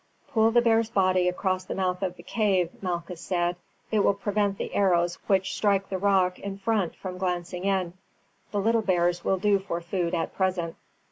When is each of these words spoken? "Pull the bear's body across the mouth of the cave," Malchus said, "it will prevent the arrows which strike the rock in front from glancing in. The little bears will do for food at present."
"Pull 0.29 0.49
the 0.49 0.63
bear's 0.63 0.89
body 0.89 1.27
across 1.29 1.63
the 1.65 1.75
mouth 1.75 2.01
of 2.01 2.15
the 2.15 2.23
cave," 2.23 2.71
Malchus 2.81 3.21
said, 3.21 3.55
"it 3.91 3.99
will 4.03 4.15
prevent 4.15 4.57
the 4.57 4.73
arrows 4.73 5.19
which 5.27 5.53
strike 5.55 5.89
the 5.89 5.97
rock 5.99 6.39
in 6.39 6.57
front 6.57 6.95
from 6.95 7.19
glancing 7.19 7.65
in. 7.65 7.93
The 8.51 8.57
little 8.61 8.81
bears 8.81 9.23
will 9.23 9.37
do 9.37 9.59
for 9.59 9.79
food 9.79 10.15
at 10.15 10.33
present." 10.33 10.75